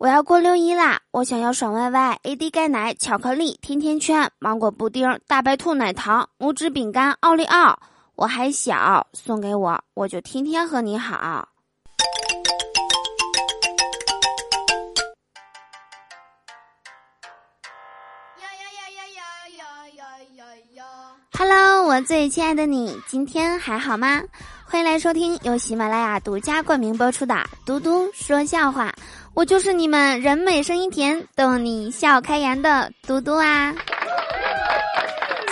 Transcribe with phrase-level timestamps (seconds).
[0.00, 0.98] 我要过六一啦！
[1.10, 7.78] 我想要爽歪歪、AD 钙奶、巧克力、甜甜圈、芒果布丁、大白兔奶糖、拇指饼干、奥利奥。
[8.14, 11.46] 我还小，送给我，我就天天和你好。
[21.38, 24.22] Hello，我最亲爱的你，今天还好吗？
[24.64, 27.34] 欢迎来收听由喜马拉雅独家冠名播出的
[27.66, 28.88] 《嘟嘟说笑话》。
[29.34, 33.74] 我就是你们人美声音甜逗你笑开颜的嘟嘟啊！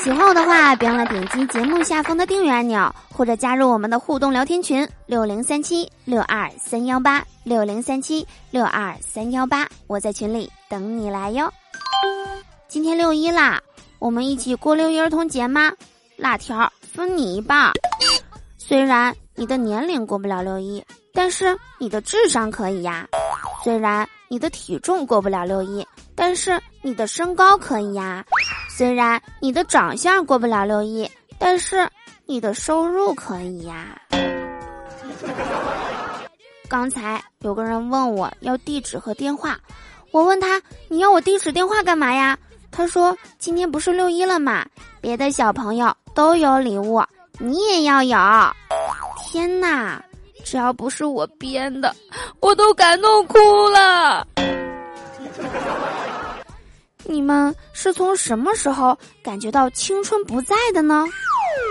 [0.02, 11.50] 喜欢我的话，别忘了点击节目下方的订阅按钮，或者加入我们的互动聊天群六零三七六二三幺八六零三七六二三幺八，我在群里等你来哟。
[12.68, 13.60] 今天六一啦，
[13.98, 15.72] 我们一起过六一儿童节吗？
[16.16, 17.72] 辣条分你一半。
[18.58, 23.08] 虽然你的年龄过不了六一，但是你的智商可以呀。
[23.62, 28.22] 虽然你的体重过不了六一，但是你的身高可以呀；
[28.68, 31.88] 虽然你的长相过不了六一，但是
[32.26, 34.00] 你的收入可以呀。
[36.68, 39.58] 刚才有个人问我要地址和电话，
[40.10, 42.38] 我问他你要我地址电话干嘛呀？
[42.70, 44.64] 他说今天不是六一了吗？
[45.00, 47.02] 别的小朋友都有礼物，
[47.38, 48.18] 你也要有。
[49.24, 50.02] 天哪！
[50.50, 51.94] 只要不是我编的，
[52.40, 53.36] 我都感动哭
[53.68, 54.26] 了。
[57.04, 61.04] 你们是从什么时候感觉到青春不在的呢？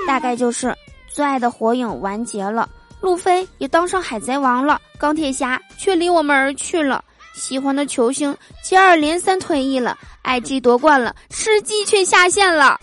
[0.06, 0.76] 大概就是
[1.10, 2.70] 最爱的火影完结了，
[3.02, 12.78] 路飞也当上海贼王了，钢铁侠却离我们而去了，喜欢的球星接二连三退役了，IG 夺冠了，吃鸡却下线了。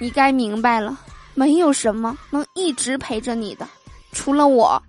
[0.00, 0.96] 你该明白了，
[1.34, 3.66] 没有什么能一直陪着你的，
[4.12, 4.80] 除了我。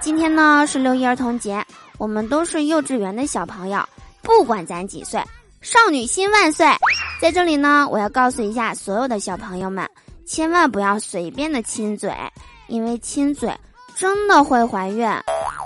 [0.00, 1.62] 今天呢是六一儿童节，
[1.98, 3.84] 我们都是幼稚园的小朋友，
[4.22, 5.20] 不管咱几岁，
[5.60, 6.66] 少女心万岁！
[7.20, 9.88] 在这里呢，我要告诉一下所有的小朋友们，
[10.24, 12.14] 千万不要随便的亲嘴，
[12.68, 13.52] 因为亲嘴
[13.96, 15.10] 真的会怀孕。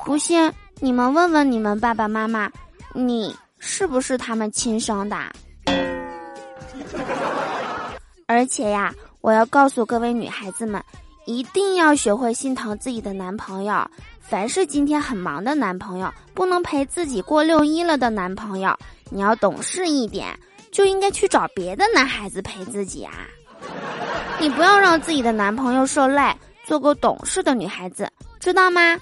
[0.05, 0.51] 不信
[0.81, 2.51] 你们问问你们爸爸妈妈，
[2.95, 5.17] 你是不是他们亲生的？
[8.27, 10.83] 而且呀，我要告诉各位女孩子们。
[11.25, 13.89] 一定要学会心疼自己的男朋友。
[14.21, 18.77] 凡是今天很忙的男朋友，不能陪自己过六一了的男朋友，
[19.11, 20.39] 你要懂事一点，
[20.71, 23.13] 就应该去找别的男孩子陪自己啊！
[24.41, 26.35] 你不要让自己的男朋友受累，
[26.65, 28.99] 做个懂事的女孩子，知道吗？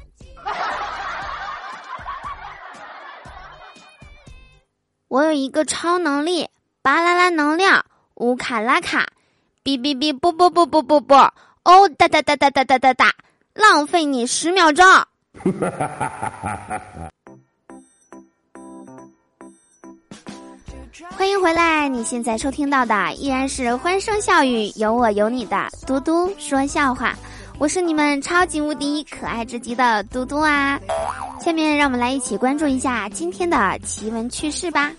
[5.08, 6.48] 我有一个超能力，
[6.82, 7.84] 巴啦啦能量，
[8.16, 9.06] 乌卡拉卡，
[9.64, 11.34] 哔哔哔，啵啵啵啵啵啵。
[11.64, 13.12] 哦哒哒哒哒哒哒哒哒，
[13.54, 14.84] 浪费你十秒钟。
[21.10, 27.14] 欢迎回来，你现在收听到的依然是欢声笑语、有我有你的嘟嘟说笑话。
[27.58, 30.80] 我是你们超级无敌可爱至极的嘟嘟啊！
[31.44, 34.90] 下面让我们来一起关注一下今天的奇闻趣事吧。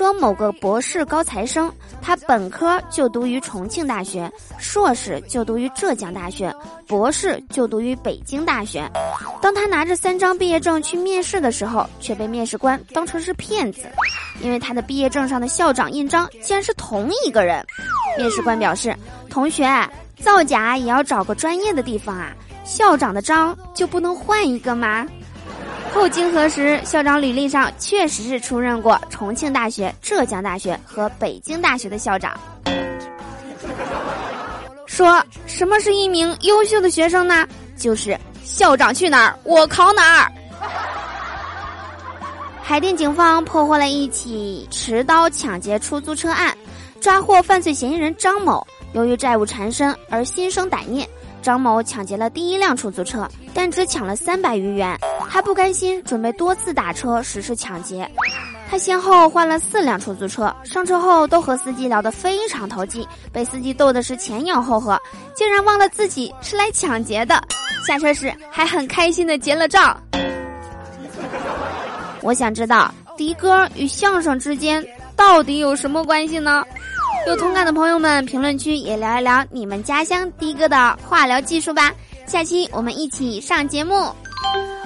[0.00, 6.50] 说某个博士高材生，他本科就读于重庆大学，硕士就读于浙江大学，
[6.86, 8.90] 博士就读于北京大学。
[9.42, 13.82] 当他拿着三张毕业证去面试的时候，却被面试官当成是骗子，
[14.40, 17.62] 因为他的毕业证上的校长印章竟然是同一个人。
[18.16, 18.96] 面试官表示
[19.28, 19.68] ：“同学，
[20.18, 22.32] 造假也要找个专业的地方啊，
[22.64, 25.06] 校长的章就不能换一个吗？”
[25.92, 32.38] 后经核实，校长履历上确实是出任过重庆大学、浙江大学和北京大学的校长。
[34.86, 37.46] 说什么是一名优秀的学生呢？
[37.76, 40.32] 就是校长去哪儿，我考哪儿。
[42.62, 46.56] 海淀警方破获了一起持刀抢劫出租车案，
[47.00, 48.64] 抓获犯罪嫌疑人张某。
[48.92, 51.08] 由于债务缠身而心生歹念。
[51.42, 54.98] 张某抢劫了第一辆出租车，但只抢了三百余元。
[55.28, 58.08] 他不甘心，准备多次打车实施抢劫。
[58.68, 64.96] 他先后换了四辆出租车，上车后都和司机聊得非常投机，被司机逗的是前仰后合，
[65.34, 67.42] 竟然忘了自己是来抢劫的。
[67.86, 70.00] 下车时还很开心的结了账。
[72.22, 76.64] 我想知道的哥与相声之间到底有什么关系呢？
[77.26, 81.92] 有同感的朋友们，评论区也聊一聊你们家乡的哥的化疗技术吧。
[82.26, 83.94] 下期我们一起上节目。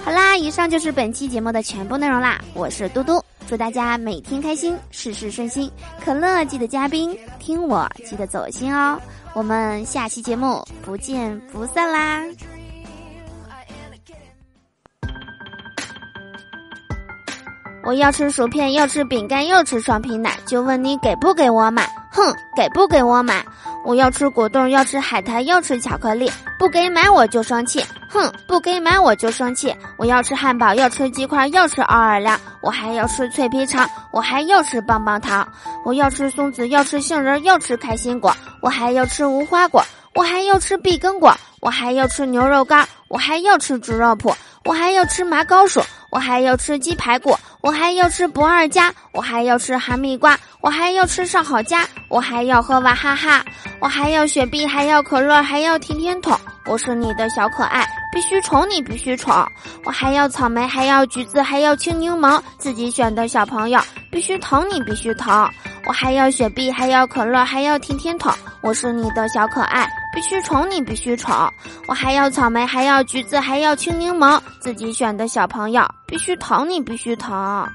[0.05, 2.41] 好啦，以上就是本期节目的全部内容啦。
[2.53, 5.71] 我是嘟嘟，祝大家每天开心，事事顺心。
[6.05, 9.01] 可乐记得加冰，听我记得走心哦。
[9.33, 12.23] 我们下期节目不见不散啦。
[17.87, 21.89] 我要吃薯片，要吃饼干，要吃双皮奶，就问你给不给我买？
[22.15, 23.45] 哼，给不给我买？
[23.85, 27.85] 我要吃果冻，要吃海苔，要吃巧克力，不给买我就生气。
[28.09, 29.75] 哼，不给买我就生气。
[29.97, 35.47] 我要吃汉堡，要吃鸡块，要吃奥尔良，我还要吃脆皮肠，我还要吃棒棒糖。
[35.85, 38.33] 我要吃松子，要吃杏仁，要吃开心果，
[38.63, 39.85] 我还要吃无花果，
[40.15, 44.33] 我还要吃碧根果，我还要吃牛肉干，我还要吃猪肉脯，
[44.65, 45.83] 我还要吃麻糕薯。
[46.11, 53.45] 我还要吃鸡排骨，我还要吃不二家，我还要吃哈密瓜，我还要吃上好佳，我还要喝娃哈哈，
[53.81, 56.35] 我还要雪碧，还要可乐，还要甜甜筒。
[56.65, 59.47] 我是你的小可爱，必须宠你，必须宠。
[59.85, 63.79] 我还要草莓，还要橘子，还要青柠檬，自己选的小朋友，
[64.11, 65.47] 必须疼你，必须疼。
[65.87, 68.33] 我还要雪碧，还要可乐，还要甜甜筒。
[68.63, 69.87] 我是你的小可爱。
[70.15, 71.35] 必须宠你，必须宠！
[71.89, 77.69] 我还要草莓，还要橘子，还要青柠檬，自己选的小朋友，必须疼你，必须疼。